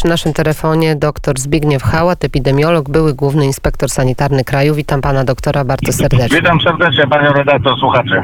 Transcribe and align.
Przy 0.00 0.08
naszym 0.08 0.32
telefonie 0.32 0.96
dr 0.96 1.38
Zbigniew 1.38 1.82
Hałat, 1.82 2.24
epidemiolog, 2.24 2.88
były 2.88 3.14
główny 3.14 3.44
inspektor 3.44 3.90
sanitarny 3.90 4.44
kraju. 4.44 4.74
Witam 4.74 5.00
pana 5.00 5.24
doktora 5.24 5.64
bardzo 5.64 5.92
serdecznie. 5.92 6.36
Witam 6.40 6.60
serdecznie 6.60 7.06
panią 7.06 7.32
redaktor, 7.32 7.78
słuchacze. 7.80 8.22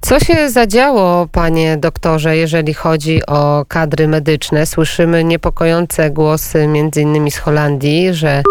Co 0.00 0.20
się 0.20 0.50
zadziało, 0.50 1.26
panie 1.32 1.76
doktorze, 1.76 2.36
jeżeli 2.36 2.74
chodzi 2.74 3.26
o 3.26 3.64
kadry 3.68 4.08
medyczne? 4.08 4.66
Słyszymy 4.66 5.24
niepokojące 5.24 6.10
głosy, 6.10 6.66
między 6.66 7.02
innymi 7.02 7.30
z 7.30 7.38
Holandii, 7.38 8.14
że 8.14 8.42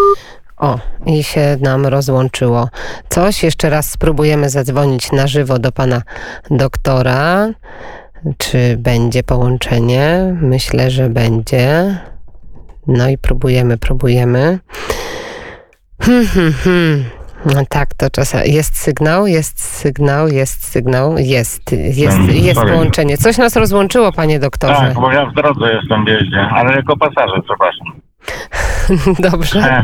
o, 0.57 0.79
i 1.05 1.23
się 1.23 1.57
nam 1.59 1.85
rozłączyło. 1.85 2.69
Coś, 3.09 3.43
jeszcze 3.43 3.69
raz 3.69 3.91
spróbujemy 3.91 4.49
zadzwonić 4.49 5.11
na 5.11 5.27
żywo 5.27 5.59
do 5.59 5.71
pana 5.71 6.01
doktora. 6.49 7.47
Czy 8.37 8.77
będzie 8.77 9.23
połączenie? 9.23 10.35
Myślę, 10.41 10.91
że 10.91 11.09
będzie. 11.09 11.95
No 12.87 13.09
i 13.09 13.17
próbujemy, 13.17 13.77
próbujemy. 13.77 14.59
Hmm, 16.01 16.27
hmm, 16.27 16.53
hmm. 16.53 17.03
No 17.45 17.61
tak, 17.69 17.93
to 17.93 18.09
czasem 18.09 18.41
jest 18.45 18.77
sygnał, 18.77 19.27
jest 19.27 19.61
sygnał, 19.61 20.27
jest 20.27 20.71
sygnał, 20.71 21.17
jest, 21.17 21.71
jest, 21.71 22.19
jest 22.33 22.59
sorry. 22.59 22.71
połączenie. 22.71 23.17
Coś 23.17 23.37
nas 23.37 23.55
rozłączyło, 23.55 24.11
panie 24.11 24.39
doktorze. 24.39 24.73
Tak, 24.73 24.93
bo 24.93 25.11
ja 25.11 25.25
w 25.25 25.33
drodze 25.33 25.73
jestem 25.73 26.05
w 26.05 26.07
jeździe, 26.07 26.39
ale 26.39 26.75
jako 26.75 26.97
pasażer, 26.97 27.41
przepraszam. 27.45 28.01
Dobrze. 29.31 29.83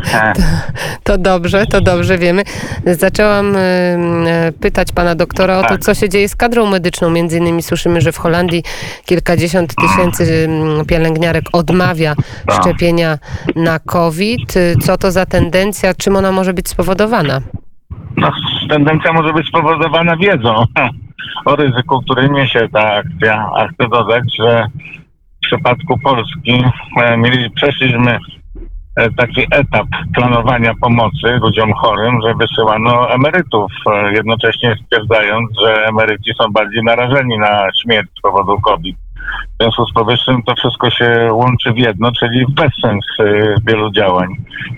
To 1.02 1.18
dobrze, 1.18 1.66
to 1.66 1.80
dobrze 1.80 2.18
wiemy. 2.18 2.42
Zaczęłam 2.86 3.56
y, 3.56 4.52
pytać 4.60 4.92
pana 4.92 5.14
doktora 5.14 5.58
o 5.58 5.62
to, 5.62 5.68
Tak. 5.68 5.80
co 5.80 5.94
się 5.94 6.08
dzieje 6.08 6.28
z 6.28 6.36
kadrą 6.36 6.66
medyczną. 6.66 7.10
Między 7.10 7.38
innymi 7.38 7.62
słyszymy, 7.62 8.00
że 8.00 8.12
w 8.12 8.18
Holandii 8.18 8.62
kilkadziesiąt 9.04 9.74
tysięcy 9.74 10.48
pielęgniarek 10.88 11.44
odmawia 11.52 12.14
Tak. 12.46 12.60
szczepienia 12.60 13.18
na 13.56 13.78
COVID. 13.78 14.54
Co 14.82 14.96
to 14.96 15.10
za 15.10 15.26
tendencja? 15.26 15.94
Czym 15.94 16.16
ona 16.16 16.32
może 16.32 16.54
być 16.54 16.68
spowodowana? 16.68 17.40
No, 18.16 18.32
tendencja 18.68 19.12
może 19.12 19.32
być 19.32 19.48
spowodowana 19.48 20.16
wiedzą 20.16 20.64
o 21.46 21.56
ryzyku, 21.56 22.00
który 22.02 22.30
niesie 22.30 22.68
ta 22.72 22.92
akcja. 22.92 23.50
A 23.56 23.68
chcę 23.68 23.88
dodać, 23.88 24.24
że 24.38 24.66
przypadku 25.48 25.98
Polski 25.98 26.64
e, 27.02 27.16
mieli, 27.16 27.50
przeszliśmy 27.50 28.18
e, 28.96 29.10
taki 29.10 29.46
etap 29.50 29.86
planowania 30.14 30.72
pomocy 30.80 31.28
ludziom 31.42 31.72
chorym, 31.72 32.18
że 32.22 32.34
wysyłano 32.34 33.10
emerytów, 33.10 33.72
e, 33.92 34.12
jednocześnie 34.12 34.76
stwierdzając, 34.84 35.50
że 35.60 35.84
emeryci 35.84 36.30
są 36.40 36.52
bardziej 36.52 36.82
narażeni 36.84 37.38
na 37.38 37.68
śmierć 37.82 38.08
z 38.18 38.20
powodu 38.20 38.60
COVID. 38.60 38.96
W 39.28 39.62
związku 39.62 39.86
z 39.86 39.92
powyższym 39.92 40.42
to 40.42 40.54
wszystko 40.54 40.90
się 40.90 41.28
łączy 41.32 41.72
w 41.72 41.78
jedno, 41.78 42.12
czyli 42.12 42.46
w 42.46 42.50
bezsens 42.50 43.06
wielu 43.66 43.92
działań. 43.92 44.28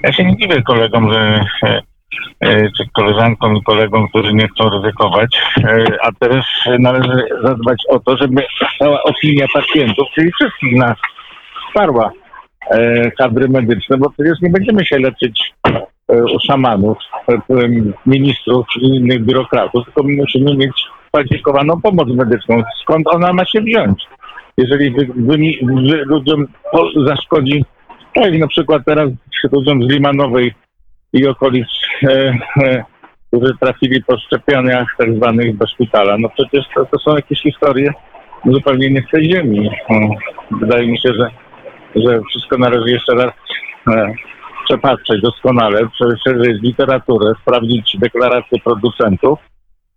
Ja 0.03 0.13
się 0.13 0.25
nie 0.25 0.37
dziwię 0.37 0.63
kolegom, 0.63 1.13
że 1.13 1.45
czy 2.77 2.85
koleżankom 2.93 3.57
i 3.57 3.63
kolegom, 3.63 4.09
którzy 4.09 4.35
nie 4.35 4.49
chcą 4.49 4.71
ryzykować, 4.71 5.43
e, 5.65 5.85
a 6.03 6.13
też 6.13 6.45
należy 6.79 7.25
zadbać 7.45 7.83
o 7.89 8.01
to, 8.01 8.17
żeby 8.17 8.43
cała 8.79 9.03
opinia 9.03 9.47
pacjentów, 9.55 10.09
czyli 10.15 10.33
wszystkich 10.33 10.79
nas, 10.79 10.97
wsparła 11.69 12.13
e, 12.71 13.11
kadry 13.11 13.49
medyczne, 13.49 13.97
bo 13.99 14.11
przecież 14.11 14.41
nie 14.43 14.51
będziemy 14.51 14.87
się 14.87 14.99
leczyć 14.99 15.53
e, 16.09 16.25
u 16.25 16.41
szamanów, 16.41 16.99
e, 17.29 17.33
e, 17.33 17.41
ministrów 18.07 18.67
i 18.81 18.87
innych 18.87 19.25
biurokratów, 19.25 19.85
tylko 19.85 20.03
musimy 20.03 20.57
mieć 20.57 20.85
kwalifikowaną 21.13 21.81
pomoc 21.81 22.09
medyczną. 22.09 22.63
Skąd 22.83 23.07
ona 23.15 23.33
ma 23.33 23.45
się 23.45 23.61
wziąć? 23.61 24.05
Jeżeli 24.57 24.91
wy, 24.91 25.09
wy, 25.17 25.37
wy 25.63 26.05
ludziom 26.05 26.47
zaszkodzi, 27.07 27.65
tak 28.15 28.39
na 28.39 28.47
przykład 28.47 28.83
teraz 28.87 29.11
ludziom 29.53 29.83
z 29.83 29.93
Limanowej 29.93 30.55
i 31.13 31.27
okolic, 31.27 31.69
e, 32.03 32.39
e, 32.63 32.85
którzy 33.29 33.55
trafili 33.61 34.05
po 34.05 34.19
szczepieniach 34.19 34.87
tak 34.99 35.15
zwanych 35.15 35.57
do 35.57 35.67
szpitala. 35.67 36.17
No 36.19 36.29
przecież 36.29 36.65
to, 36.75 36.85
to 36.85 36.99
są 36.99 37.17
jakieś 37.17 37.43
historie 37.43 37.93
zupełnie 38.47 38.91
nie 38.91 39.03
z 39.03 39.11
tej 39.11 39.31
ziemi. 39.31 39.71
Mm, 39.91 40.11
Wydaje 40.51 40.87
mi 40.87 40.99
się, 40.99 41.13
że, 41.15 41.31
że 41.97 42.21
wszystko 42.31 42.59
należy 42.59 42.91
jeszcze 42.91 43.15
raz 43.15 43.33
e, 43.89 44.15
przepatrzeć 44.65 45.23
doskonale, 45.23 45.81
przejrzeć 46.25 46.63
literaturę, 46.63 47.33
sprawdzić 47.43 47.97
deklaracje 47.99 48.59
producentów, 48.65 49.39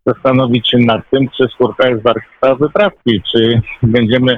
zastanowić 0.06 0.70
się 0.70 0.78
nad 0.78 1.10
tym, 1.10 1.30
czy 1.38 1.48
skórka 1.54 1.90
jest 1.90 2.04
warta 2.04 2.56
wyprawki, 2.56 3.22
czy 3.32 3.62
będziemy 3.84 4.36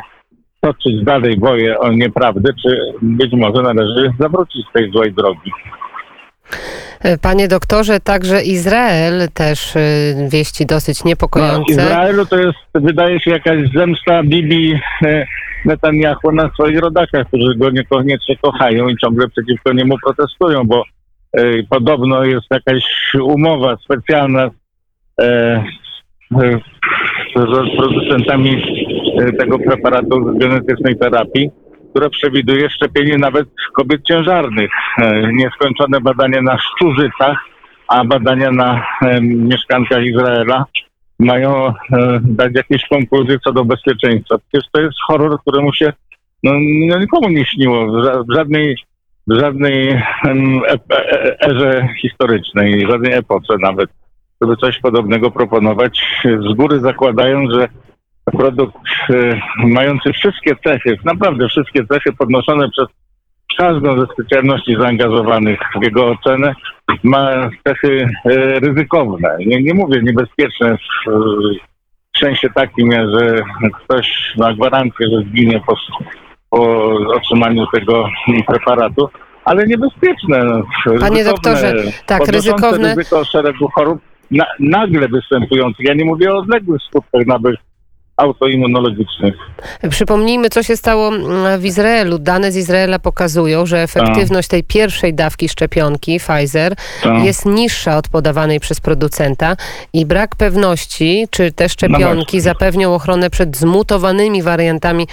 toczyć 0.62 1.04
dalej 1.04 1.38
boje 1.38 1.80
o 1.80 1.92
nieprawdę, 1.92 2.54
czy 2.64 2.78
być 3.02 3.32
może 3.34 3.62
należy 3.62 4.14
zawrócić 4.20 4.66
z 4.70 4.74
tej 4.74 4.92
złej 4.92 5.14
drogi. 5.14 5.52
Y, 7.06 7.18
Panie 7.18 7.48
doktorze, 7.48 8.00
także 8.00 8.44
Izrael 8.44 9.28
też 9.34 9.76
y, 9.76 10.16
wieści 10.30 10.66
dosyć 10.66 11.04
No, 11.04 11.10
niepokojące. 11.10 11.72
Izraelu 11.72 12.26
to 12.26 12.40
jest, 12.40 12.58
wydaje 12.74 13.20
się, 13.20 13.32
jakaś 13.32 13.70
zemsta 13.76 14.24
Bibi 14.24 14.80
e, 15.06 15.26
Netanyahu 15.66 16.32
na 16.32 16.50
swoich 16.50 16.80
rodakach, 16.80 17.28
którzy 17.28 17.56
go 17.58 17.70
niekoniecznie 17.70 18.38
kochają 18.38 18.88
i 18.90 18.98
ciągle 18.98 19.28
przeciwko 19.28 19.74
niemu 19.74 19.96
protestują, 20.06 20.64
bo 20.64 20.84
e, 21.34 21.64
podobno 21.70 22.24
jest 22.24 22.46
jakaś 22.52 22.84
umowa 23.24 23.78
specjalna 23.84 24.50
e, 25.22 25.64
z 27.36 27.76
producentami 27.78 28.62
tego 29.40 29.60
preparatu 29.60 30.38
genetycznej 30.38 30.98
terapii, 30.98 31.52
która 31.96 32.10
przewiduje 32.10 32.70
szczepienie 32.70 33.18
nawet 33.18 33.48
kobiet 33.74 34.02
ciężarnych. 34.08 34.72
E, 34.98 35.34
nieskończone 35.34 36.02
badania 36.02 36.42
na 36.42 36.58
szczurzycach, 36.58 37.38
a 37.88 38.06
badania 38.06 38.52
na 38.52 38.86
e, 39.02 39.22
mieszkankach 39.22 40.06
Izraela 40.06 40.66
mają 41.20 41.68
e, 41.68 41.74
dać 42.24 42.52
jakieś 42.56 42.88
konkluzje 42.88 43.38
co 43.44 43.54
do 43.54 43.66
bezpieczeństwa. 43.66 44.36
Przecież 44.38 44.70
to 44.72 44.82
jest 44.82 44.98
horror, 45.08 45.42
któremu 45.42 45.74
się 45.74 45.94
no, 46.44 46.52
no, 46.90 47.00
nikomu 47.00 47.30
nie 47.30 47.46
śniło 47.46 47.86
w, 47.88 48.06
ża- 48.06 48.26
w 48.30 48.36
żadnej, 48.36 48.78
w 49.28 49.40
żadnej 49.40 50.02
erze 51.42 51.88
historycznej, 52.02 52.86
w 52.86 52.90
żadnej 52.90 53.14
epoce 53.14 53.54
nawet, 53.62 53.90
żeby 54.42 54.56
coś 54.56 54.80
podobnego 54.80 55.32
proponować, 55.32 56.26
z 56.26 56.54
góry 56.54 56.80
zakładając, 56.80 57.54
że 57.54 57.68
produkt 58.32 58.78
e, 59.10 59.42
mający 59.58 60.14
wszystkie 60.14 60.56
cechy, 60.64 60.98
naprawdę 61.06 61.48
wszystkie 61.48 61.86
cechy 61.86 62.14
podnoszone 62.14 62.70
przez 62.70 62.88
każdą 63.58 64.00
ze 64.00 64.06
specjalności 64.14 64.76
zaangażowanych 64.80 65.60
w 65.82 65.84
jego 65.84 66.08
ocenę, 66.08 66.54
ma 67.04 67.50
cechy 67.68 68.08
e, 68.26 68.60
ryzykowne. 68.60 69.38
Nie, 69.40 69.64
nie 69.64 69.74
mówię 69.74 70.02
niebezpieczne 70.04 70.78
w, 70.78 71.12
w 72.16 72.20
sensie 72.20 72.50
takim, 72.56 72.92
że 72.92 73.44
ktoś 73.74 74.34
ma 74.38 74.54
gwarancję, 74.54 75.08
że 75.12 75.22
zginie 75.30 75.62
po, 75.68 75.76
po 76.50 76.88
otrzymaniu 77.16 77.68
tego 77.74 78.10
preparatu, 78.48 79.10
ale 79.46 79.68
niebezpieczne. 79.68 80.44
no, 80.86 81.00
Panie 81.00 81.24
doktorze, 81.24 81.74
tak, 82.06 82.28
ryzykowne. 82.28 82.96
ryzyko 82.96 83.26
szeregu 83.26 83.68
chorób 83.68 84.02
na, 84.32 84.46
nagle 84.60 85.08
występujących. 85.08 85.86
Ja 85.86 85.94
nie 85.94 86.06
mówię 86.06 86.34
o 86.34 86.38
odległych 86.38 86.82
skutkach 86.82 87.26
nawet 87.26 87.56
autoimmunologicznych. 88.18 89.36
Przypomnijmy, 89.90 90.50
co 90.50 90.64
się 90.64 90.78
stało 90.78 91.08
mm, 91.08 91.60
w 91.60 91.66
Izraelu. 91.66 92.20
Dane 92.20 92.52
z 92.52 92.56
Izraela 92.58 93.00
pokazują, 93.00 93.66
że 93.66 93.82
efektywność 93.84 94.48
tej 94.48 94.64
pierwszej 94.64 95.14
dawki 95.14 95.50
szczepionki 95.50 96.20
Pfizer 96.20 96.76
Tak. 97.04 97.24
jest 97.24 97.46
niższa 97.46 97.98
od 97.98 98.08
podawanej 98.10 98.60
przez 98.60 98.80
producenta 98.82 99.56
i 99.94 100.06
brak 100.06 100.36
pewności, 100.36 101.28
czy 101.32 101.52
te 101.52 101.70
szczepionki 101.70 102.42
zapewnią 102.42 102.94
ochronę 102.96 103.30
przed 103.30 103.58
zmutowanymi 103.58 104.44
wariantami 104.44 105.08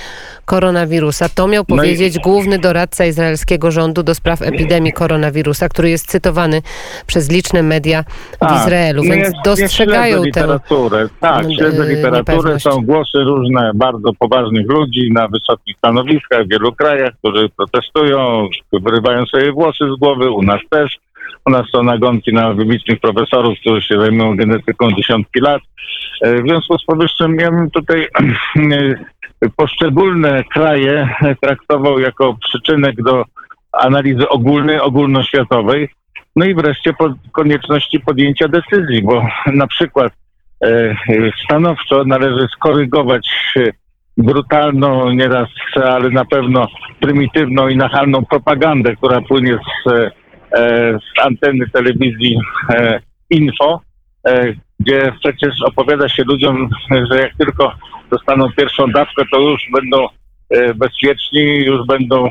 koronawirusa. 0.45 1.29
To 1.29 1.49
miał 1.49 1.65
No 1.69 1.75
i- 1.75 1.79
powiedzieć 1.79 2.19
główny 2.19 2.59
doradca 2.59 3.05
izraelskiego 3.07 3.71
rządu 3.71 4.03
do 4.03 4.15
spraw 4.15 4.43
epidemii 4.43 4.93
koronawirusa, 4.93 5.69
który 5.69 5.91
jest 5.91 6.07
cytowany 6.11 6.63
przez 7.07 7.31
liczne 7.31 7.63
media 7.63 8.05
w 8.33 8.39
Tak. 8.39 8.61
Izraelu, 8.63 9.03
Nie, 9.03 9.11
więc 9.11 9.29
nie 9.29 9.41
dostrzegają 9.45 10.19
tę 10.21 10.25
literaturę. 10.27 11.09
Tak, 11.21 11.45
m, 11.45 11.53
śledzę 11.55 11.83
y, 11.83 11.95
literaturę. 11.95 12.61
Są 12.61 12.83
głosy 12.93 13.19
różne 13.19 13.71
bardzo 13.75 14.13
poważnych 14.19 14.67
ludzi 14.69 15.13
na 15.13 15.29
wysokich 15.29 15.77
stanowiskach 15.77 16.45
w 16.45 16.51
wielu 16.51 16.73
krajach, 16.73 17.13
którzy 17.19 17.49
protestują, 17.57 18.49
wyrywają 18.73 19.27
sobie 19.27 19.53
włosy 19.53 19.85
z 19.97 19.99
głowy. 19.99 20.31
U 20.31 20.43
nas 20.43 20.61
też. 20.71 20.99
U 21.47 21.51
nas 21.51 21.67
są 21.73 21.83
nagonki 21.83 22.33
na 22.33 22.55
wybitnych 22.55 23.01
profesorów, 23.01 23.59
którzy 23.61 23.83
się 23.83 24.01
zajmują 24.01 24.37
genetyką 24.37 24.93
dziesiątki 24.93 25.41
lat. 25.41 25.63
E, 26.23 26.43
W 26.43 26.47
związku 26.47 26.79
z 26.79 26.85
powyższym 26.85 27.37
ja 27.41 27.51
bym 27.51 27.71
tutaj 27.71 28.09
poszczególne 29.57 30.45
kraje 30.45 31.09
traktował 31.43 31.99
jako 31.99 32.37
przyczynek 32.45 33.03
do 33.03 33.25
analizy 33.73 34.29
ogólnej, 34.29 34.81
ogólnoświatowej. 34.81 35.89
No 36.37 36.45
i 36.45 36.55
wreszcie 36.55 36.93
po 36.93 37.15
konieczności 37.33 38.01
podjęcia 38.01 38.49
decyzji, 38.49 39.03
bo 39.03 39.27
na 39.47 39.67
przykład 39.67 40.13
stanowczo 41.45 42.05
należy 42.05 42.47
skorygować 42.57 43.29
e, 43.57 43.71
brutalną, 44.17 45.11
nieraz, 45.11 45.49
ale 45.85 46.11
na 46.11 46.25
pewno 46.25 46.67
prymitywną 47.01 47.69
i 47.69 47.77
nachalną 47.77 48.25
propagandę, 48.25 48.97
która 48.97 49.21
płynie 49.21 49.59
z, 49.59 49.91
e, 49.91 50.11
z 50.99 51.25
anteny 51.25 51.71
telewizji 51.73 52.39
e, 52.71 53.01
Info, 53.31 53.81
e, 54.27 54.55
gdzie 54.81 55.13
przecież 55.21 55.55
opowiada 55.65 56.09
się 56.09 56.25
ludziom, 56.25 56.69
że 57.11 57.21
jak 57.21 57.37
tylko 57.37 57.73
dostaną 58.11 58.47
pierwszą 58.57 58.87
dawkę, 58.87 59.23
to 59.33 59.41
już 59.41 59.63
będą 59.75 60.09
e, 60.51 60.75
bezpieczni, 60.75 61.65
już 61.65 61.87
będą 61.87 62.27
e, 62.27 62.31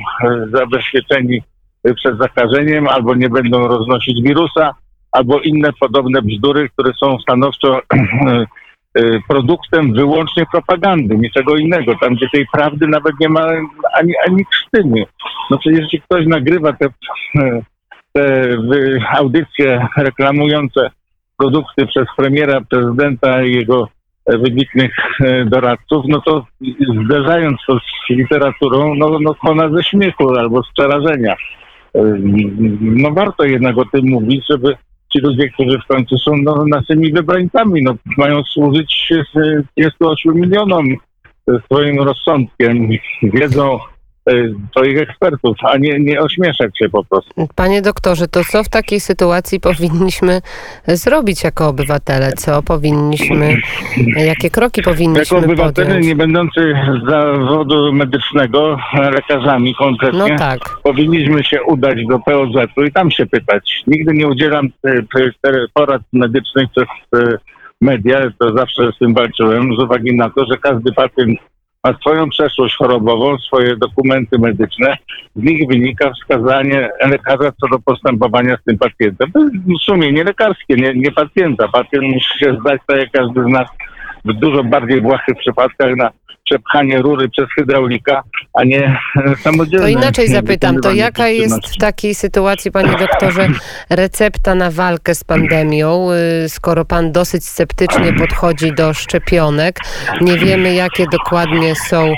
zabezpieczeni 0.53 1.41
e, 1.83 1.93
przed 1.93 2.17
zakażeniem, 2.17 2.87
albo 2.87 3.15
nie 3.15 3.29
będą 3.29 3.67
roznosić 3.67 4.21
wirusa, 4.21 4.75
albo 5.11 5.39
inne 5.39 5.69
podobne 5.79 6.21
bzdury, 6.21 6.69
które 6.69 6.91
są 6.93 7.19
stanowczo 7.19 7.79
e, 8.95 9.01
produktem 9.27 9.93
wyłącznie 9.93 10.45
propagandy, 10.51 11.17
niczego 11.17 11.55
innego. 11.55 11.93
Tam, 12.01 12.15
gdzie 12.15 12.29
tej 12.33 12.47
prawdy 12.53 12.87
nawet 12.87 13.13
nie 13.19 13.29
ma 13.29 13.47
ani, 13.93 14.13
ani 14.27 14.45
krztyny. 14.45 15.03
No 15.49 15.57
przecież 15.57 15.79
jeśli 15.81 16.01
ktoś 16.01 16.27
nagrywa 16.27 16.73
te, 16.73 16.85
e, 17.35 17.61
te 18.13 18.57
audycje 19.17 19.87
reklamujące 19.97 20.89
produkty 21.37 21.87
przez 21.87 22.05
premiera, 22.17 22.61
prezydenta 22.69 23.43
i 23.43 23.51
jego 23.55 23.87
e, 24.25 24.37
wybitnych 24.37 24.95
e, 25.21 25.45
doradców, 25.45 26.05
no 26.07 26.21
to 26.21 26.45
zderzając 27.05 27.59
to 27.67 27.79
z 27.79 28.09
literaturą, 28.09 28.95
no, 28.95 29.17
no 29.21 29.35
kona 29.35 29.69
ze 29.69 29.83
śmiechu 29.83 30.29
albo 30.39 30.63
z 30.63 30.73
przerażenia. 30.73 31.33
E, 31.95 32.01
No 32.81 33.11
warto 33.11 33.43
jednak 33.43 33.77
o 33.77 33.85
tym 33.85 34.09
mówić, 34.09 34.45
żeby 34.49 34.75
ci 35.13 35.19
ludzie, 35.19 35.49
którzy 35.49 35.79
w 35.79 35.87
końcu 35.87 36.17
są 36.17 36.31
no, 36.43 36.65
naszymi 36.67 37.13
wybrańcami, 37.13 37.83
no, 37.83 37.95
mają 38.17 38.43
służyć 38.43 39.13
e, 39.35 39.63
28 39.77 40.35
milionom 40.35 40.85
e, 40.89 41.59
swoim 41.65 41.99
rozsądkiem, 41.99 42.89
wiedzą 43.23 43.79
swoich 44.71 44.97
ekspertów, 45.01 45.57
a 45.63 45.77
nie, 45.77 45.99
nie 45.99 46.19
ośmieszać 46.21 46.77
się 46.77 46.89
po 46.89 47.03
prostu. 47.03 47.47
Panie 47.55 47.81
doktorze, 47.81 48.27
to 48.27 48.43
co 48.43 48.63
w 48.63 48.69
takiej 48.69 48.99
sytuacji 48.99 49.59
powinniśmy 49.59 50.41
zrobić 50.87 51.43
jako 51.43 51.67
obywatele? 51.67 52.31
Co 52.31 52.63
powinniśmy, 52.63 53.57
jakie 54.25 54.49
kroki 54.49 54.81
Jako 54.81 54.91
powinniśmy 54.91 55.37
obywatele 55.37 55.87
podjąć? 55.87 56.07
nie 56.07 56.15
będący 56.15 56.73
z 57.03 57.09
zawodu 57.09 57.93
medycznego, 57.93 58.77
lekarzami 58.93 59.75
konkretnie, 59.75 60.19
No 60.19 60.37
tak. 60.37 60.59
powinniśmy 60.83 61.43
się 61.43 61.63
udać 61.63 61.97
do 62.09 62.19
POZ-u 62.19 62.83
i 62.83 62.91
tam 62.91 63.11
się 63.11 63.25
pytać. 63.25 63.83
Nigdy 63.87 64.13
nie 64.13 64.27
udzielam 64.27 64.69
e, 64.85 64.91
porad 65.73 66.01
medycznych 66.13 66.65
przez 66.71 66.87
media, 67.81 68.19
to 68.39 68.53
zawsze 68.57 68.91
z 68.95 68.97
tym 68.99 69.13
walczyłem, 69.13 69.75
z 69.75 69.83
uwagi 69.83 70.15
na 70.15 70.29
to, 70.29 70.45
że 70.45 70.57
każdy 70.57 70.91
pacjent 70.93 71.39
ma 71.83 71.93
swoją 71.93 72.29
przeszłość 72.29 72.75
chorobową, 72.75 73.37
swoje 73.37 73.75
dokumenty 73.75 74.39
medyczne. 74.39 74.97
Z 75.35 75.43
nich 75.43 75.67
wynika 75.67 76.11
wskazanie 76.13 76.89
lekarza 77.09 77.51
co 77.51 77.67
do 77.67 77.79
postępowania 77.79 78.57
z 78.57 78.63
tym 78.63 78.77
pacjentem. 78.77 79.31
To 79.31 79.39
jest 79.39 79.55
sumienie 79.85 80.23
lekarskie, 80.23 80.75
nie, 80.75 80.93
nie 80.93 81.11
pacjenta. 81.11 81.67
Pacjent 81.67 82.13
musi 82.13 82.39
się 82.39 82.57
zdać, 82.59 82.81
tak 82.87 82.97
jak 82.97 83.11
każdy 83.11 83.43
z 83.43 83.47
nas, 83.47 83.69
w 84.25 84.33
dużo 84.33 84.63
bardziej 84.63 85.01
błahych 85.01 85.37
przypadkach 85.39 85.95
na 85.95 86.11
przepchanie 86.45 87.01
rury 87.01 87.29
przez 87.29 87.45
hydraulika, 87.55 88.23
a 88.53 88.63
nie 88.63 88.99
e, 89.15 89.35
samodzielne. 89.35 89.85
To 89.85 89.91
inaczej 89.91 90.27
zapytam, 90.27 90.79
to 90.81 90.91
jaka 90.91 91.27
jest 91.27 91.75
w 91.75 91.77
takiej 91.77 92.15
sytuacji, 92.15 92.71
panie 92.71 92.95
doktorze, 92.99 93.47
recepta 93.89 94.55
na 94.55 94.71
walkę 94.71 95.15
z 95.15 95.23
pandemią, 95.23 96.07
y, 96.45 96.49
skoro 96.49 96.85
pan 96.85 97.11
dosyć 97.11 97.45
sceptycznie 97.45 98.13
podchodzi 98.13 98.73
do 98.73 98.93
szczepionek, 98.93 99.79
nie 100.21 100.37
wiemy 100.37 100.73
jakie 100.73 101.05
dokładnie 101.11 101.75
są, 101.75 102.13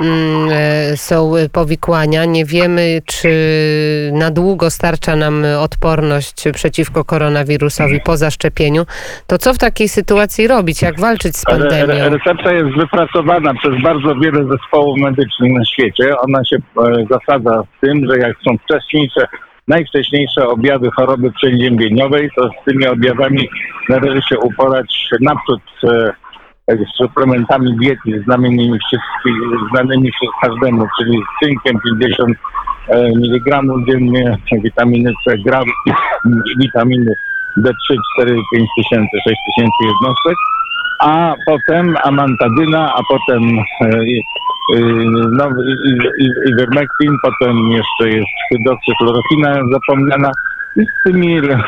mm, 0.00 0.48
e, 0.52 0.96
są 0.96 1.32
powikłania, 1.52 2.24
nie 2.24 2.44
wiemy 2.44 3.02
czy 3.06 3.30
na 4.12 4.30
długo 4.30 4.70
starcza 4.70 5.16
nam 5.16 5.44
odporność 5.58 6.44
przeciwko 6.54 7.04
koronawirusowi 7.04 8.00
po 8.00 8.16
zaszczepieniu, 8.16 8.86
to 9.26 9.38
co 9.38 9.54
w 9.54 9.58
takiej 9.58 9.88
sytuacji 9.88 10.46
robić, 10.46 10.82
jak 10.82 11.00
walczyć 11.00 11.36
z 11.36 11.44
pandemią? 11.44 12.08
recepta 12.08 12.52
jest 12.52 12.76
wypracowana 12.76 13.54
przez 13.54 13.77
bardzo 13.82 14.14
wiele 14.14 14.44
zespołów 14.44 14.98
medycznych 14.98 15.52
na 15.52 15.64
świecie. 15.64 16.18
Ona 16.18 16.44
się 16.44 16.56
e, 16.56 17.04
zasadza 17.10 17.62
w 17.62 17.80
tym, 17.80 18.06
że 18.10 18.18
jak 18.18 18.36
są 18.48 18.58
wcześniejsze, 18.58 19.26
najwcześniejsze 19.68 20.48
objawy 20.48 20.90
choroby 20.96 21.32
przeziębieniowej, 21.32 22.30
to 22.36 22.48
z 22.48 22.64
tymi 22.64 22.86
objawami 22.86 23.48
należy 23.88 24.22
się 24.22 24.38
uporać 24.38 25.08
naprzód 25.20 25.62
e, 25.84 26.12
z 26.68 26.96
suplementami 26.96 27.76
diety 27.76 28.22
znanymi, 28.24 28.72
znanymi 29.70 30.10
każdemu, 30.42 30.86
czyli 30.98 31.18
z 31.18 31.44
cynkiem 31.44 31.80
50 32.00 32.38
mg 32.94 33.60
dziennie, 33.88 34.36
witaminy 34.64 35.12
C 35.24 35.38
gram, 35.46 35.64
witaminy 36.60 37.14
D3, 37.58 37.96
4, 38.14 38.36
5 38.52 38.68
tysięcy, 38.76 39.16
6 39.28 39.36
tysięcy 39.46 39.80
jednostek 39.82 40.36
a 40.98 41.34
potem 41.46 41.96
amantadyna, 42.04 42.94
a 42.94 43.00
potem 43.08 43.42
no, 45.32 45.48
ivermectin, 46.46 47.16
potem 47.22 47.70
jeszcze 47.70 48.08
jest 48.08 48.28
hydroksychlorofina 48.52 49.60
zapomniana. 49.72 50.30
I 50.76 50.80
z 50.80 51.04
tymi 51.04 51.38
e, 51.38 51.60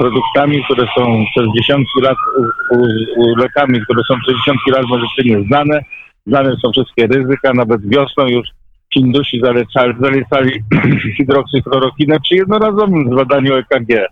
produktami, 0.00 0.64
które 0.64 0.88
są 0.98 1.24
przez 1.30 1.46
dziesiątki 1.56 2.00
lat, 2.02 2.16
u, 2.38 2.42
u, 2.78 2.82
u 3.16 3.36
lekami, 3.36 3.80
które 3.80 4.02
są 4.08 4.14
przez 4.20 4.36
dziesiątki 4.36 4.70
lat 4.70 4.84
medycynie 4.90 5.46
znane, 5.48 5.80
znane 6.26 6.56
są 6.56 6.72
wszystkie 6.72 7.06
ryzyka, 7.06 7.52
nawet 7.54 7.88
wiosną 7.88 8.26
już 8.26 8.48
Hindusi 8.94 9.40
zalecali, 9.40 9.94
zalecali 10.00 10.62
hydroksychlorokinę 11.18 12.20
przy 12.20 12.34
jednorazowym 12.34 13.12
zbadaniu 13.12 13.54
EKG, 13.54 14.06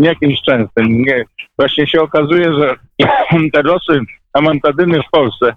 nie 0.00 0.08
jakimś 0.08 0.40
częstym. 0.42 1.02
Nie. 1.02 1.24
Właśnie 1.58 1.86
się 1.86 2.00
okazuje, 2.02 2.54
że 2.54 2.76
te 3.52 3.62
losy 3.62 4.00
amantadyny 4.32 5.02
w 5.02 5.10
Polsce, 5.10 5.54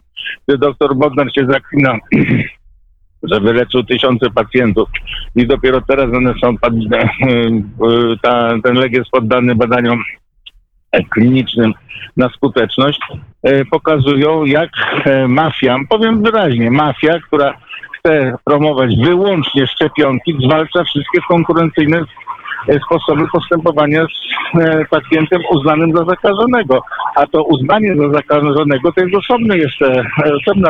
gdzie 0.47 0.57
doktor 0.57 0.95
Bodnar 0.95 1.33
się 1.33 1.45
zaklina, 1.45 1.97
że 3.31 3.39
wyleczył 3.39 3.83
tysiące 3.83 4.29
pacjentów 4.29 4.89
i 5.35 5.47
dopiero 5.47 5.81
teraz 5.81 6.13
one 6.13 6.33
są, 6.41 6.57
pod- 6.57 6.73
ta, 8.23 8.53
ten 8.63 8.75
lek 8.75 8.91
jest 8.91 9.09
poddany 9.09 9.55
badaniom 9.55 10.03
klinicznym 11.09 11.73
na 12.17 12.29
skuteczność, 12.29 12.99
e, 13.43 13.65
pokazują 13.65 14.45
jak 14.45 14.69
e, 15.05 15.27
mafia, 15.27 15.77
powiem 15.89 16.23
wyraźnie, 16.23 16.71
mafia, 16.71 17.19
która 17.19 17.57
chce 17.99 18.35
promować 18.43 18.95
wyłącznie 18.95 19.67
szczepionki, 19.67 20.37
zwalcza 20.43 20.83
wszystkie 20.83 21.19
konkurencyjne 21.27 22.01
sposoby 22.85 23.23
postępowania 23.33 24.05
z 24.05 24.59
e, 24.59 24.85
pacjentem 24.85 25.41
uznanym 25.51 25.97
za 25.97 26.05
zakażonego. 26.05 26.81
A 27.15 27.27
to 27.27 27.43
uznanie 27.43 27.95
za 27.95 28.09
zakażonego 28.09 28.91
to 28.91 29.01
jest 29.01 29.15
osobny 29.15 29.57
jeszcze, 29.57 30.03
e, 30.25 30.33
osobna 30.35 30.69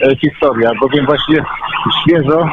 e, 0.00 0.16
historia, 0.16 0.70
bowiem 0.80 1.06
właśnie 1.06 1.44
świeżo 2.02 2.48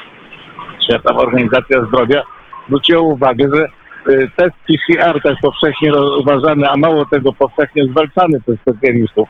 Światowa 0.84 1.20
Organizacja 1.20 1.86
Zdrowia 1.86 2.22
zwróciła 2.66 3.00
uwagę, 3.00 3.48
że 3.54 3.64
e, 3.64 4.28
test 4.36 4.56
PCR 4.66 5.22
tak 5.22 5.36
powszechnie 5.42 5.92
uważany, 6.20 6.68
a 6.68 6.76
mało 6.76 7.06
tego 7.06 7.32
powszechnie 7.32 7.84
zwalczany 7.84 8.40
przez 8.40 8.60
specjalistów 8.60 9.28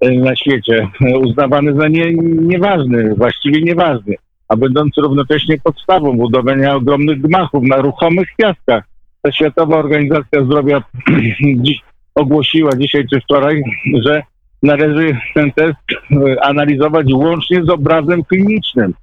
e, 0.00 0.10
na 0.10 0.36
świecie, 0.36 0.88
e, 1.06 1.18
uznawany 1.18 1.74
za 1.74 1.88
nie, 1.88 2.14
nieważny, 2.42 3.14
właściwie 3.16 3.62
nieważny, 3.62 4.14
a 4.52 4.56
będący 4.56 5.00
równocześnie 5.00 5.58
podstawą 5.64 6.16
budowania 6.16 6.74
ogromnych 6.74 7.20
gmachów 7.20 7.64
na 7.64 7.76
ruchomych 7.76 8.28
piaskach. 8.36 8.84
Ta 9.22 9.32
Światowa 9.32 9.76
Organizacja 9.76 10.44
Zdrowia 10.44 10.82
dziś 11.64 11.80
ogłosiła 12.14 12.70
dzisiaj 12.76 13.04
czy 13.10 13.20
wczoraj, 13.20 13.62
że 14.04 14.22
należy 14.62 15.16
ten 15.34 15.52
test 15.52 15.76
e, 16.10 16.44
analizować 16.44 17.06
łącznie 17.12 17.64
z 17.64 17.68
obrazem 17.68 18.24
klinicznym. 18.24 18.94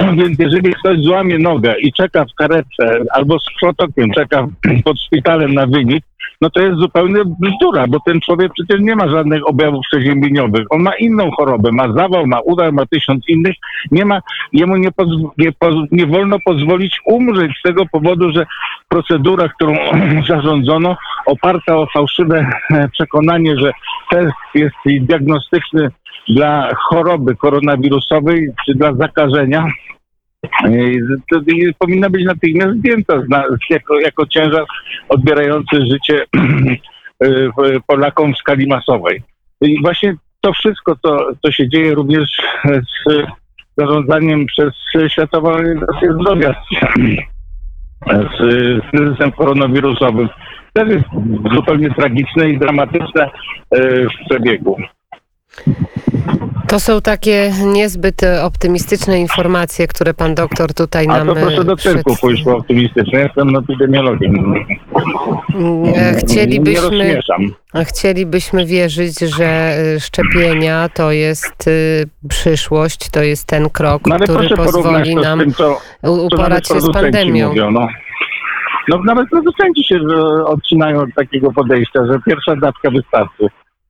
Więc 0.18 0.38
jeżeli 0.38 0.74
ktoś 0.74 0.98
złamie 0.98 1.38
nogę 1.38 1.74
i 1.80 1.92
czeka 1.92 2.24
w 2.24 2.34
karetce 2.34 3.00
albo 3.12 3.38
z 3.38 3.46
protokiem 3.60 4.10
czeka 4.12 4.46
pod 4.84 5.00
szpitalem 5.00 5.54
na 5.54 5.66
wynik, 5.66 6.04
no 6.40 6.50
to 6.50 6.60
jest 6.60 6.78
zupełnie 6.78 7.20
bzdura, 7.40 7.86
bo 7.86 8.00
ten 8.00 8.20
człowiek 8.20 8.52
przecież 8.52 8.80
nie 8.80 8.96
ma 8.96 9.08
żadnych 9.08 9.48
objawów 9.48 9.80
przeziębieniowych. 9.90 10.66
On 10.70 10.82
ma 10.82 10.94
inną 10.94 11.30
chorobę, 11.30 11.70
ma 11.72 11.92
zawał, 11.92 12.26
ma 12.26 12.40
udar, 12.40 12.72
ma 12.72 12.86
tysiąc 12.86 13.28
innych. 13.28 13.54
Nie 13.90 14.04
ma, 14.04 14.20
jemu 14.52 14.76
nie, 14.76 14.90
pozw- 14.90 15.30
nie, 15.38 15.52
poz- 15.52 15.88
nie 15.92 16.06
wolno 16.06 16.36
pozwolić 16.44 17.00
umrzeć 17.06 17.52
z 17.58 17.62
tego 17.62 17.86
powodu, 17.92 18.32
że 18.32 18.46
procedura, 18.88 19.48
którą 19.48 19.74
zarządzono, 20.28 20.96
oparta 21.26 21.76
o 21.76 21.86
fałszywe 21.86 22.50
przekonanie, 22.92 23.56
że 23.56 23.72
test 24.10 24.34
jest 24.54 24.76
diagnostyczny 25.00 25.90
dla 26.28 26.74
choroby 26.74 27.36
koronawirusowej 27.36 28.48
czy 28.66 28.74
dla 28.74 28.94
zakażenia, 28.94 29.66
to 31.30 31.40
powinna 31.78 32.10
być 32.10 32.24
natychmiast 32.24 32.76
zdjęta 32.78 33.22
jako, 33.70 34.00
jako 34.00 34.26
ciężar 34.26 34.64
odbierający 35.08 35.76
życie 35.86 36.24
Polakom 37.86 38.34
w 38.34 38.38
skali 38.38 38.66
masowej. 38.66 39.22
I 39.60 39.82
właśnie 39.82 40.14
to 40.40 40.52
wszystko, 40.52 40.96
co, 41.02 41.26
co 41.42 41.52
się 41.52 41.68
dzieje 41.68 41.94
również 41.94 42.30
z 42.64 43.26
zarządzaniem 43.76 44.46
przez 44.46 44.72
Światową 45.12 45.48
Organizację 45.48 46.12
Zdrowia 46.12 46.54
z, 48.06 48.38
z 48.84 48.90
kryzysem 48.90 49.32
koronawirusowym, 49.32 50.28
też 50.72 50.88
jest 50.88 51.04
zupełnie 51.54 51.90
tragiczne 51.90 52.50
i 52.50 52.58
dramatyczne 52.58 53.30
e, 53.70 53.78
w 54.04 54.28
przebiegu. 54.28 54.76
To 56.68 56.80
są 56.80 57.00
takie 57.00 57.52
niezbyt 57.64 58.22
e, 58.22 58.42
optymistyczne 58.44 59.20
informacje, 59.20 59.86
które 59.86 60.14
pan 60.14 60.34
doktor 60.34 60.74
tutaj 60.74 61.06
A 61.08 61.18
nam 61.18 61.26
to 61.26 61.34
proszę 61.34 61.64
do 61.64 61.72
e, 61.72 61.76
cyrku 61.76 62.16
pójść 62.20 62.44
po 62.44 62.56
optymistycznie. 62.56 63.18
Jestem 63.18 63.56
epidemiologiem. 63.56 64.34
Mm, 65.54 65.84
e, 65.96 66.14
Chcielibyśmy, 66.14 67.20
chcielibyśmy 67.84 68.66
wierzyć, 68.66 69.20
że 69.20 69.44
e, 69.46 70.00
szczepienia 70.00 70.88
to 70.88 71.12
jest 71.12 71.68
e, 71.68 72.28
przyszłość, 72.28 73.10
to 73.10 73.22
jest 73.22 73.46
ten 73.48 73.70
krok, 73.70 74.06
No 74.06 74.18
który 74.18 74.48
pozwoli 74.48 75.16
nam 75.16 75.38
tym, 75.38 75.52
co, 75.52 75.80
u- 76.02 76.06
co 76.16 76.22
uporać 76.36 76.68
się 76.68 76.80
z 76.80 76.92
pandemią. 76.92 77.48
mówią. 77.48 77.70
No. 77.70 77.88
no 78.88 78.98
nawet 79.04 79.28
producenci 79.30 79.84
się 79.84 79.98
odcinają 80.46 81.00
od 81.00 81.08
takiego 81.16 81.52
podejścia, 81.52 82.06
że 82.06 82.18
pierwsza 82.26 82.56
dawka 82.56 82.90
wystarczy. 82.90 83.46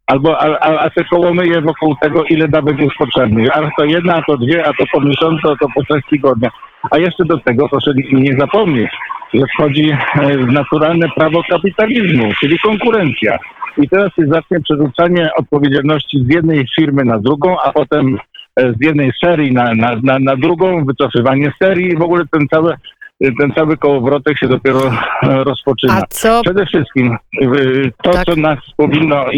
Albo, 0.07 0.41
a, 0.41 0.59
a, 0.61 0.85
a 0.85 1.05
kołomyje 1.11 1.61
wokół 1.61 1.97
tego, 2.01 2.25
ile 2.25 2.49
dawek 2.49 2.79
jest 2.79 2.97
potrzebnych. 2.99 3.57
A 3.57 3.71
to 3.79 3.85
jedna, 3.85 4.15
a 4.17 4.23
to 4.23 4.37
dwie, 4.37 4.67
a 4.67 4.73
to 4.73 4.85
po 4.93 5.01
miesiącu, 5.01 5.51
a 5.51 5.57
to 5.57 5.67
po 5.75 5.83
trzech 5.83 6.05
tygodniach. 6.11 6.53
A 6.91 6.99
jeszcze 6.99 7.25
do 7.25 7.39
tego 7.39 7.69
proszę 7.69 7.91
nie 8.13 8.37
zapomnieć, 8.39 8.91
że 9.35 9.45
wchodzi 9.55 9.91
e, 9.91 10.37
naturalne 10.37 11.07
prawo 11.17 11.43
kapitalizmu, 11.49 12.33
czyli 12.41 12.59
konkurencja. 12.59 13.39
I 13.79 13.89
teraz 13.89 14.15
się 14.15 14.27
zacznie 14.27 14.61
przerzucanie 14.61 15.31
odpowiedzialności 15.37 16.25
z 16.25 16.35
jednej 16.35 16.65
firmy 16.77 17.05
na 17.05 17.19
drugą, 17.19 17.57
a 17.65 17.73
potem 17.73 18.19
e, 18.57 18.73
z 18.73 18.81
jednej 18.81 19.13
serii 19.25 19.53
na, 19.53 19.75
na, 19.75 19.97
na, 20.03 20.19
na 20.19 20.37
drugą, 20.37 20.85
wycofywanie 20.85 21.53
serii 21.63 21.97
w 21.97 22.03
ogóle 22.03 22.25
ten 22.31 22.49
cały, 22.49 22.75
ten 23.19 23.53
cały 23.57 23.77
kołowrotek 23.77 24.39
się 24.39 24.49
dopiero 24.49 24.81
rozpoczyna. 25.23 25.95
A 25.95 26.07
co 26.09 26.41
Przede 26.43 26.67
wszystkim 26.67 27.17
y, 27.43 27.93
to, 28.03 28.11
Tak. 28.11 28.25
co 28.25 28.37
nas 28.37 28.59
powinno, 28.77 29.33
y, 29.33 29.37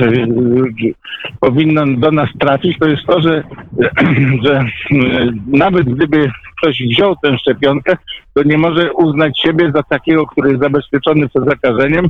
y, 0.00 0.94
powinno 1.40 1.86
do 1.86 2.10
nas 2.10 2.28
trafić, 2.40 2.78
to 2.78 2.88
jest 2.88 3.06
to, 3.06 3.20
że, 3.20 3.42
że 4.44 4.64
y, 4.90 5.32
nawet 5.46 5.84
gdyby 5.84 6.30
ktoś 6.58 6.78
wziął 6.78 7.16
tę 7.22 7.38
szczepionkę, 7.38 7.96
to 8.34 8.42
nie 8.42 8.58
może 8.58 8.92
uznać 8.92 9.40
siebie 9.40 9.72
za 9.74 9.82
takiego, 9.82 10.26
który 10.26 10.48
jest 10.50 10.62
zabezpieczony 10.62 11.28
przed 11.28 11.44
zakażeniem, 11.44 12.08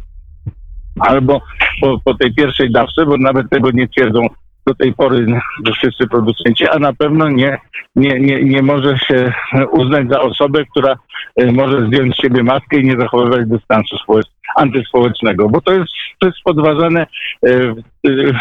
albo 1.00 1.40
po, 1.80 2.00
po 2.04 2.14
tej 2.14 2.34
pierwszej 2.34 2.70
dawce, 2.70 3.06
bo 3.06 3.16
nawet 3.16 3.50
tego 3.50 3.70
nie 3.70 3.88
twierdzą 3.88 4.20
do 4.66 4.74
tej 4.74 4.94
pory 4.94 5.26
wszyscy 5.74 6.06
producenci, 6.06 6.68
a 6.68 6.78
na 6.78 6.92
pewno 6.92 7.28
nie, 7.28 7.58
nie, 7.96 8.20
nie, 8.20 8.44
nie 8.44 8.62
może 8.62 8.98
się 8.98 9.32
uznać 9.70 10.08
za 10.08 10.20
osobę, 10.20 10.64
która 10.70 10.94
y, 11.40 11.52
może 11.52 11.86
zdjąć 11.86 12.14
z 12.16 12.22
siebie 12.22 12.42
maskę 12.42 12.76
i 12.80 12.84
nie 12.84 12.96
zachowywać 13.00 13.48
dystansu 13.48 13.96
społecz- 13.96 14.34
antyspołecznego, 14.56 15.48
bo 15.48 15.60
to 15.60 15.72
jest, 15.72 15.88
to 16.18 16.26
jest 16.26 16.38
podważane 16.44 17.06
y, 17.46 17.74
y, 18.06 18.32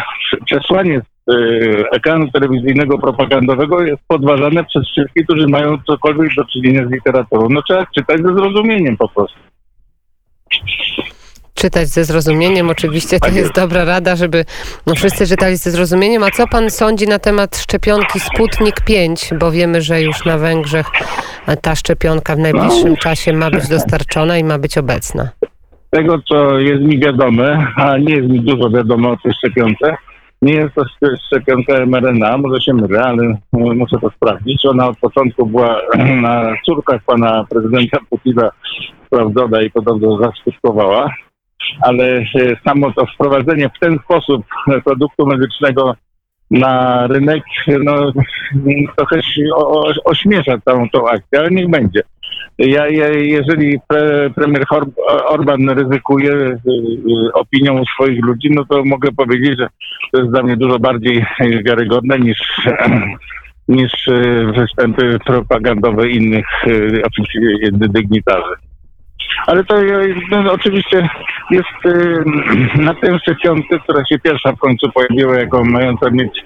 przesłanie 0.44 1.00
ekranu 1.92 2.30
telewizyjnego 2.30 2.98
propagandowego 2.98 3.82
jest 3.82 4.02
podważane 4.08 4.64
przez 4.64 4.88
wszystkich, 4.88 5.24
którzy 5.24 5.46
mają 5.48 5.78
cokolwiek 5.86 6.34
do 6.36 6.44
czynienia 6.44 6.86
z 6.86 6.90
literaturą. 6.90 7.48
No 7.50 7.62
trzeba 7.62 7.86
czytać 7.86 8.16
ze 8.22 8.34
zrozumieniem 8.34 8.96
po 8.96 9.08
prostu. 9.08 9.38
Czytać 11.64 11.88
ze 11.88 12.04
zrozumieniem. 12.04 12.70
Oczywiście 12.70 13.18
to 13.20 13.26
Tak 13.26 13.34
jest 13.34 13.52
dobra 13.54 13.84
rada, 13.84 14.16
żeby 14.16 14.44
no, 14.86 14.94
wszyscy 14.94 15.26
czytali 15.26 15.56
ze 15.56 15.70
zrozumieniem. 15.70 16.22
A 16.22 16.30
co 16.30 16.46
pan 16.48 16.70
sądzi 16.70 17.06
na 17.08 17.18
temat 17.18 17.56
szczepionki 17.56 18.20
Sputnik 18.20 18.80
5? 18.80 19.30
Bo 19.40 19.50
wiemy, 19.50 19.82
że 19.82 20.02
już 20.02 20.24
na 20.24 20.38
Węgrzech 20.38 20.86
ta 21.62 21.74
szczepionka 21.74 22.36
w 22.36 22.38
najbliższym 22.38 22.90
No. 22.90 22.96
czasie 22.96 23.32
ma 23.32 23.50
być 23.50 23.68
dostarczona 23.68 24.38
i 24.38 24.44
ma 24.44 24.58
być 24.58 24.78
obecna. 24.78 25.28
tego, 25.90 26.18
co 26.28 26.58
jest 26.58 26.82
mi 26.82 26.98
wiadome, 26.98 27.66
a 27.76 27.98
nie 27.98 28.14
jest 28.16 28.28
mi 28.28 28.40
dużo 28.40 28.70
wiadomo 28.70 29.10
o 29.10 29.16
tej 29.16 29.32
szczepionce, 29.34 29.96
nie 30.42 30.52
jest 30.54 30.74
to 30.74 30.82
szcz- 30.82 31.16
szczepionka 31.26 31.86
mRNA, 31.86 32.38
może 32.38 32.60
się 32.60 32.72
mylę, 32.74 33.02
ale 33.02 33.22
e, 33.24 33.36
muszę 33.52 33.96
to 34.00 34.10
sprawdzić. 34.10 34.66
Ona 34.66 34.88
od 34.88 34.98
początku 34.98 35.46
była 35.46 35.80
na 36.26 36.54
córkach 36.66 37.00
pana 37.06 37.44
prezydenta 37.50 37.98
Putina 38.10 38.50
sprawdzona 39.06 39.62
i 39.62 39.70
podobno 39.70 40.18
zaskutkowała, 40.18 41.10
ale 41.80 42.04
e, 42.18 42.24
samo 42.64 42.92
to 42.92 43.06
wprowadzenie 43.06 43.68
w 43.68 43.78
ten 43.78 43.98
sposób 44.04 44.46
e, 44.68 44.80
produktu 44.80 45.26
medycznego 45.26 45.94
na 46.50 47.06
rynek, 47.06 47.42
no 47.66 48.12
trochę 48.96 49.22
się 49.22 49.42
o, 49.54 49.80
o, 49.80 49.92
ośmiesza 50.04 50.58
całą 50.64 50.88
tą 50.88 51.08
akcję, 51.08 51.38
ale 51.38 51.50
niech 51.50 51.70
będzie. 51.70 52.02
Ja, 52.58 52.88
ja, 52.88 53.08
jeżeli 53.08 53.78
pre, 53.88 54.30
premier 54.30 54.64
Orban 55.26 55.68
ryzykuje 55.68 56.32
y, 56.32 56.58
opinią 57.32 57.84
swoich 57.84 58.24
ludzi, 58.24 58.50
no 58.50 58.64
to 58.64 58.84
mogę 58.84 59.12
powiedzieć, 59.12 59.58
że 59.58 59.68
to 60.12 60.18
jest 60.18 60.30
dla 60.30 60.42
mnie 60.42 60.56
dużo 60.56 60.78
bardziej 60.78 61.26
wiarygodne 61.66 62.18
niż, 62.18 62.38
niż 63.68 63.92
występy 64.56 65.18
propagandowe 65.26 66.10
innych 66.10 66.46
oczywiście 67.04 67.40
dygnitarzy. 67.72 68.54
Ale 69.46 69.64
to 69.64 69.74
no, 70.30 70.52
oczywiście 70.52 71.08
jest 71.50 71.86
y, 71.86 72.24
na 72.74 72.94
tę 72.94 73.18
szczepionkę, 73.18 73.78
która 73.78 74.04
się 74.04 74.18
pierwsza 74.18 74.52
w 74.52 74.58
końcu 74.58 74.92
pojawiła, 74.92 75.34
jako 75.34 75.64
mająca 75.64 76.10
mieć 76.10 76.44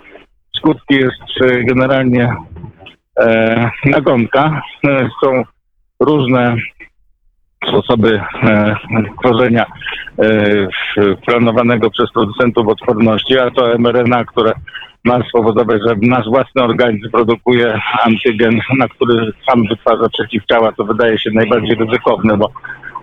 skutki, 0.57 0.95
jest 0.95 1.43
y, 1.43 1.65
generalnie 1.65 2.37
e, 3.21 3.71
nagonka. 3.85 4.63
E, 4.89 5.09
Są 5.23 5.43
różne 6.01 6.57
sposoby 7.69 8.21
e, 8.43 8.75
tworzenia 9.21 9.67
e, 10.19 11.17
planowanego 11.27 11.91
przez 11.91 12.13
producentów 12.13 12.69
odporności, 12.69 13.39
a 13.39 13.51
to 13.51 13.79
mRNA, 13.79 14.25
które 14.25 14.53
ma 15.05 15.19
spowodować, 15.29 15.81
że 15.87 15.95
nasz 16.03 16.27
własny 16.27 16.63
organizm 16.63 17.11
produkuje 17.11 17.81
antygen, 18.05 18.61
na 18.79 18.89
który 18.89 19.33
sam 19.49 19.63
wytwarza 19.69 20.09
przeciwciała, 20.09 20.73
to 20.73 20.85
wydaje 20.85 21.19
się 21.19 21.31
najbardziej 21.35 21.77
ryzykowne, 21.77 22.37
bo, 22.37 22.51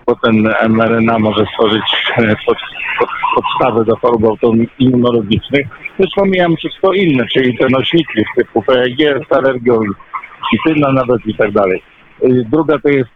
bo 0.08 0.16
ten 0.16 0.50
mRNA 0.70 1.20
może 1.20 1.46
stworzyć 1.54 1.84
e, 2.18 2.36
pod, 2.46 2.58
pod, 3.00 3.10
podstawę 3.36 3.86
do 3.86 3.96
chorób 3.96 4.24
autoimmunologicznych. 4.24 5.68
Już 6.00 6.08
pomijam 6.16 6.56
wszystko 6.56 6.94
inne, 6.94 7.28
czyli 7.28 7.58
te 7.58 7.70
nośniki 7.70 8.24
typu 8.38 8.62
PEG 8.62 8.98
alergią, 9.30 9.80
kityna 10.52 10.92
nawet 10.92 11.26
i 11.26 11.36
tak 11.36 11.52
dalej. 11.52 11.82
Y, 12.24 12.46
Druga 12.52 12.80
to 12.80 12.90
jest 12.90 13.10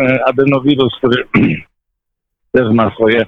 e, 0.00 0.18
adenowirus, 0.26 0.96
który 0.98 1.24
też 2.52 2.72
ma 2.74 2.90
swoje, 2.90 3.26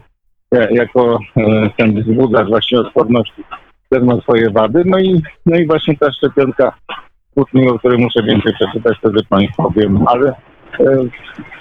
ja- 0.52 0.70
jako 0.70 1.18
e, 1.36 1.70
ten 1.76 2.02
wzbudzacz 2.02 2.48
właśnie 2.48 2.80
odporności, 2.80 3.44
też 3.88 4.02
ma 4.02 4.20
swoje 4.20 4.50
wady. 4.50 4.82
No 4.86 4.98
i, 4.98 5.22
no 5.46 5.56
i 5.58 5.66
właśnie 5.66 5.96
ta 5.96 6.12
szczepionka 6.12 6.72
Sputnik, 7.30 7.70
o 7.72 7.78
której 7.78 7.98
muszę 7.98 8.22
więcej 8.22 8.52
przeczytać, 8.54 8.98
wtedy 8.98 9.20
Państwu 9.28 9.62
powiem. 9.62 10.04
Ale 10.08 10.28
e, 10.80 10.84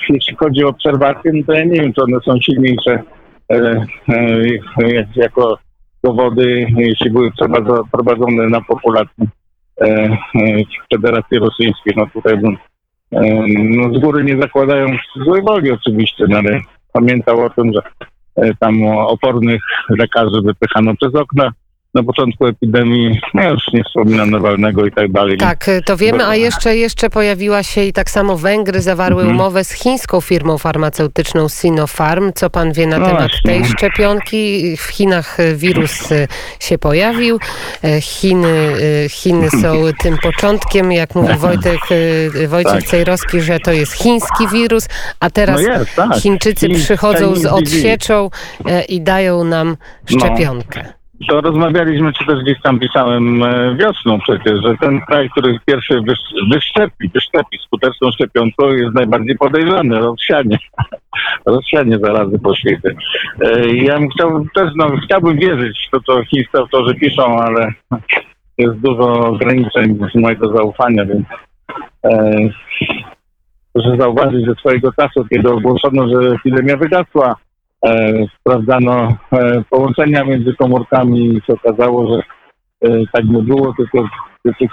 jeśli 0.09 0.35
chodzi 0.35 0.63
o 0.63 0.67
obserwacje, 0.69 1.31
no 1.33 1.43
to 1.47 1.53
ja 1.53 1.63
nie 1.63 1.81
wiem, 1.81 1.93
czy 1.93 2.03
one 2.03 2.17
są 2.25 2.41
silniejsze 2.41 3.03
e, 3.51 3.85
e, 4.09 4.47
jak- 4.93 5.15
jako 5.15 5.57
dowody, 6.03 6.67
jeśli 6.77 7.11
były 7.11 7.31
prowadzone 7.91 8.47
na 8.49 8.61
populacji 8.61 9.27
e, 9.81 9.85
e, 9.85 10.17
Federacji 10.93 11.39
Rosyjskiej. 11.39 11.93
No 11.97 12.05
tutaj 12.13 12.37
bym 12.37 12.57
e, 13.11 13.45
no 13.59 13.93
z 13.99 14.01
góry 14.01 14.23
nie 14.23 14.41
zakładając 14.41 14.99
złej 15.25 15.41
woli 15.41 15.71
oczywiście, 15.71 16.25
no 16.29 16.37
ale 16.37 16.59
pamiętał 16.93 17.41
o 17.45 17.49
tym, 17.49 17.71
że 17.73 17.81
tam 18.59 18.83
opornych 18.87 19.61
lekarzy 19.89 20.41
wypychano 20.43 20.95
przez 20.95 21.15
okna 21.15 21.51
na 21.93 22.03
początku 22.03 22.45
epidemii, 22.47 23.19
no 23.33 23.49
już 23.49 23.61
nie 23.73 23.83
wspominam 23.83 24.31
Nawalnego 24.31 24.85
i 24.85 24.91
tak 24.91 25.11
dalej. 25.11 25.37
Tak, 25.37 25.65
to 25.85 25.97
wiemy, 25.97 26.25
a 26.25 26.35
jeszcze, 26.35 26.75
jeszcze 26.77 27.09
pojawiła 27.09 27.63
się 27.63 27.83
i 27.83 27.93
tak 27.93 28.09
samo 28.09 28.37
Węgry 28.37 28.81
zawarły 28.81 29.21
Mhm. 29.21 29.35
umowę 29.39 29.63
z 29.63 29.71
chińską 29.71 30.21
firmą 30.21 30.57
farmaceutyczną 30.57 31.49
Sinopharm. 31.49 32.31
Co 32.35 32.49
pan 32.49 32.71
wie 32.73 32.87
na 32.87 32.97
No 32.97 33.05
temat 33.05 33.21
właśnie. 33.21 33.51
tej 33.51 33.65
szczepionki? 33.65 34.77
W 34.77 34.81
Chinach 34.83 35.37
wirus 35.55 36.11
y, 36.11 36.27
się 36.59 36.77
pojawił. 36.77 37.39
E, 37.83 38.01
Chiny, 38.01 38.47
y, 39.05 39.09
Chiny 39.09 39.49
są 39.49 39.73
tym 40.03 40.17
początkiem, 40.23 40.91
jak 40.91 41.15
mówi 41.15 41.33
Wojtek, 41.33 41.79
y, 42.35 42.47
Wojciech 42.47 42.73
Tak. 42.73 42.83
Cejrowski, 42.83 43.41
że 43.41 43.59
to 43.59 43.71
jest 43.71 43.93
chiński 43.93 44.47
wirus, 44.53 44.87
a 45.19 45.29
teraz 45.29 45.61
no 45.67 45.73
jest, 45.79 45.95
tak. 45.95 46.13
Chińczycy 46.15 46.67
Chin- 46.67 46.75
przychodzą 46.79 47.35
z 47.35 47.45
odsieczą 47.45 48.29
e, 48.65 48.83
i 48.83 49.01
dają 49.01 49.43
nam 49.43 49.77
No. 50.11 50.17
To 51.29 51.41
rozmawialiśmy, 51.41 52.13
czy 52.13 52.25
też 52.25 52.39
gdzieś 52.43 52.61
tam 52.61 52.79
pisałem 52.79 53.43
e, 53.43 53.75
wiosną 53.75 54.19
przecież, 54.19 54.61
że 54.63 54.75
ten 54.81 55.01
kraj, 55.01 55.29
który 55.29 55.59
pierwszy 55.65 55.93
wysz- 55.93 56.51
wyszczepi, 56.53 57.09
wyszczepi 57.13 57.57
skuteczną 57.65 58.11
szczepionką 58.11 58.67
jest 58.67 58.93
najbardziej 58.95 59.37
podejrzany, 59.37 59.99
Rosjanie. 59.99 60.57
Rosjanie 61.45 61.97
zarazy 61.99 62.39
po 62.39 62.55
świecie. 62.55 62.95
E, 63.41 63.67
Ja 63.75 63.99
chciał, 64.15 64.45
też 64.55 64.69
no, 64.75 64.91
chciałbym 65.05 65.37
wierzyć 65.37 65.89
to, 65.91 65.99
co 66.01 66.23
chińscy 66.25 66.57
autorzy 66.57 66.95
piszą, 66.95 67.39
ale 67.39 67.73
jest 68.57 68.75
dużo 68.79 69.13
ograniczeń 69.27 69.99
z 70.11 70.15
mojego 70.15 70.57
zaufania, 70.57 71.05
więc 71.05 71.25
e, 72.03 72.35
proszę 73.73 73.97
zauważyć, 73.99 74.45
że 74.45 74.55
swojego 74.55 74.91
czasu, 74.93 75.25
kiedy 75.29 75.49
ogłoszono, 75.49 76.07
że 76.07 76.29
epidemia 76.35 76.77
wygasła, 76.77 77.35
sprawdzano 78.39 79.17
e, 79.31 79.63
połączenia 79.69 80.23
między 80.23 80.53
komórkami 80.53 81.19
i 81.19 81.41
się 81.41 81.53
okazało, 81.53 82.15
że 82.15 82.21
e, 82.89 83.03
tak 83.13 83.25
nie 83.25 83.41
było, 83.41 83.73
tylko 83.77 84.09
tych, 84.43 84.71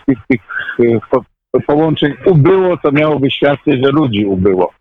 e, 0.80 1.00
po 1.10 1.24
połączeń 1.66 2.14
ubyło, 2.26 2.76
co 2.78 2.92
miałoby 2.92 3.30
świadczyć, 3.30 3.84
że 3.84 3.90
ludzi 3.90 4.26
ubyło. 4.26 4.72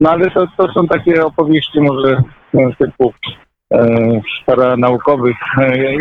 No 0.00 0.10
ale 0.10 0.30
to, 0.30 0.46
to 0.56 0.72
są 0.72 0.86
takie 0.86 1.24
opowieści 1.24 1.80
może 1.80 2.22
e, 2.54 2.74
typu 2.78 3.12
e, 3.74 4.20
paranaukowych. 4.46 5.36
E, 5.58 5.96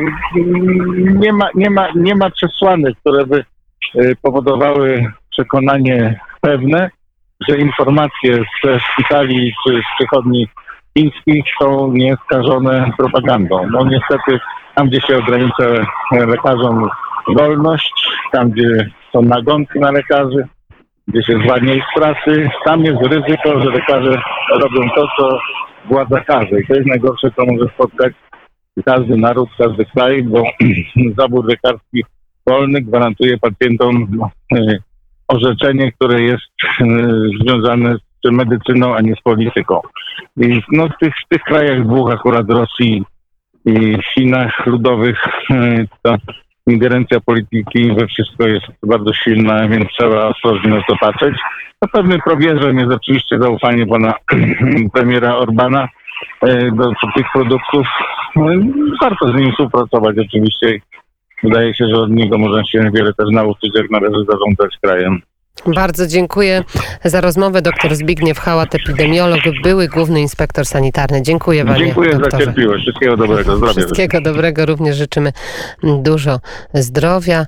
nie, 0.95 1.33
ma, 1.33 1.49
nie, 1.55 1.69
ma, 1.69 1.87
nie 1.95 2.15
ma 2.15 2.29
przesłanek, 2.29 2.97
które 2.99 3.25
by 3.25 3.45
e, 3.95 4.15
powodowały 4.21 5.11
przekonanie 5.29 6.19
pewne, 6.41 6.89
że 7.47 7.57
informacje 7.57 8.43
ze 8.63 8.79
szpitali 8.79 9.53
czy 9.63 9.73
z 9.73 9.95
przychodni 9.95 10.47
chińskich 10.97 11.45
są 11.61 11.91
nieskażone 11.91 12.91
propagandą. 12.97 13.67
No 13.71 13.85
niestety 13.85 14.39
tam, 14.75 14.87
gdzie 14.87 15.01
się 15.01 15.17
ogranicza 15.17 15.65
lekarzom 16.11 16.89
wolność, 17.27 17.93
tam, 18.31 18.49
gdzie 18.49 18.89
są 19.13 19.21
nagonki 19.21 19.79
na 19.79 19.91
lekarzy, 19.91 20.47
gdzie 21.07 21.23
się 21.23 21.39
zwalnia 21.45 21.73
ich 21.73 21.83
z 21.91 21.99
pracy, 21.99 22.49
tam 22.65 22.83
jest 22.83 23.01
ryzyko, 23.01 23.61
że 23.61 23.69
lekarze 23.69 24.21
robią 24.61 24.89
to, 24.95 25.07
co 25.17 25.39
władza 25.85 26.19
każe. 26.19 26.59
I 26.59 26.67
to 26.67 26.73
jest 26.73 26.87
najgorsze, 26.87 27.31
co 27.35 27.45
może 27.45 27.65
spotkać 27.73 28.13
każdy 28.85 29.17
naród, 29.17 29.49
każdy 29.57 29.85
kraj, 29.85 30.23
bo 30.23 30.43
zabór 31.17 31.45
lekarski 31.45 32.03
wolny 32.47 32.81
gwarantuje 32.81 33.37
pacjentom 33.37 34.07
e, 34.55 34.77
orzeczenie, 35.27 35.91
które 35.91 36.21
jest 36.21 36.43
e, 36.81 36.85
związane 37.41 37.95
z 37.95 38.10
medycyną, 38.31 38.95
a 38.95 39.01
nie 39.01 39.15
z 39.15 39.21
polityką. 39.21 39.79
I 40.37 40.61
no, 40.71 40.87
w, 40.87 40.97
tych, 40.99 41.13
w 41.25 41.27
tych 41.27 41.41
krajach 41.41 41.87
dwóch, 41.87 42.11
akurat 42.11 42.49
Rosji 42.49 43.03
i 43.65 43.97
Chinach 44.13 44.65
ludowych, 44.65 45.23
ta 46.03 46.17
ingerencja 46.67 47.19
polityki 47.19 47.95
we 47.95 48.07
wszystko 48.07 48.47
jest 48.47 48.65
bardzo 48.83 49.13
silna, 49.13 49.67
więc 49.67 49.89
trzeba 49.89 50.27
ostrożnie 50.27 50.69
na 50.69 50.83
to 50.83 50.95
patrzeć. 51.01 51.35
No, 51.81 51.87
pewnym 51.87 52.19
probierzem 52.21 52.79
jest 52.79 52.91
oczywiście 52.91 53.39
zaufanie 53.39 53.87
pana 53.87 54.13
premiera 54.93 55.35
Orbana 55.35 55.87
e, 56.41 56.71
do 56.71 56.91
tych 57.15 57.25
produktów. 57.33 57.87
No, 58.35 58.45
Warto 59.01 59.27
z 59.27 59.35
nim 59.35 59.51
współpracować 59.51 60.15
oczywiście. 60.19 60.79
Wydaje 61.43 61.75
się, 61.75 61.85
że 61.87 62.01
od 62.01 62.11
niego 62.11 62.37
można 62.37 62.65
się 62.65 62.91
wiele 62.93 63.13
też 63.13 63.27
nauczyć, 63.31 63.71
jak 63.75 63.89
należy 63.89 64.25
zarządzać 64.29 64.77
krajem. 64.81 65.21
Bardzo 65.65 66.07
dziękuję 66.07 66.63
za 67.05 67.21
rozmowę. 67.21 67.61
Doktor 67.61 67.95
Zbigniew 67.95 68.39
Hałat, 68.39 68.75
epidemiolog, 68.75 69.39
były 69.63 69.87
główny 69.87 70.21
inspektor 70.21 70.65
sanitarny. 70.65 71.21
Dziękuję 71.21 71.65
panie 71.65 71.85
Dziękuję 71.85 72.19
za 72.31 72.37
cierpliwość. 72.37 72.83
Wszystkiego 72.83 73.17
dobrego. 73.17 73.57
Zdrowia. 73.57 73.73
Wszystkiego 73.73 74.21
dobrego. 74.21 74.65
Również 74.65 74.97
życzymy 74.97 75.33
dużo 75.83 76.39
zdrowia. 76.73 77.45